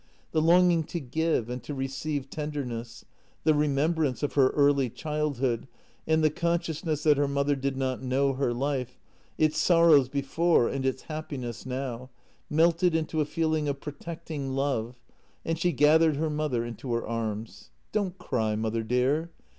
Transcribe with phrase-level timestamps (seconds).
[0.31, 3.05] The longing to give and to receive tender ness,
[3.43, 5.67] the remembrance of her early childhood,
[6.07, 8.99] and the conscious ness that her mother did not know her life—
[9.37, 12.09] its sorrows before and its happiness now—
[12.49, 14.99] melted into a feeling of protecting love,
[15.45, 19.29] and she gathered her mother into her arms." Don't cry, mother dear.